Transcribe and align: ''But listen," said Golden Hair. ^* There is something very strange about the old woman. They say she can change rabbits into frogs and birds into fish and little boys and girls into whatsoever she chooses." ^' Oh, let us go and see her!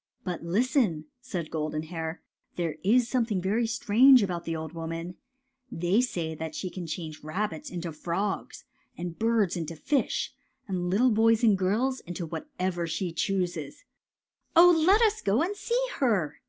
''But 0.24 0.42
listen," 0.44 1.06
said 1.22 1.50
Golden 1.50 1.84
Hair. 1.84 2.20
^* 2.54 2.56
There 2.56 2.76
is 2.84 3.08
something 3.08 3.40
very 3.40 3.66
strange 3.66 4.22
about 4.22 4.44
the 4.44 4.54
old 4.54 4.74
woman. 4.74 5.14
They 5.70 6.02
say 6.02 6.36
she 6.52 6.68
can 6.68 6.86
change 6.86 7.24
rabbits 7.24 7.70
into 7.70 7.90
frogs 7.90 8.64
and 8.98 9.18
birds 9.18 9.56
into 9.56 9.74
fish 9.74 10.34
and 10.68 10.90
little 10.90 11.10
boys 11.10 11.42
and 11.42 11.56
girls 11.56 12.00
into 12.00 12.26
whatsoever 12.26 12.86
she 12.86 13.12
chooses." 13.12 13.76
^' 13.76 13.78
Oh, 14.54 14.84
let 14.86 15.00
us 15.00 15.22
go 15.22 15.40
and 15.42 15.56
see 15.56 15.86
her! 16.00 16.42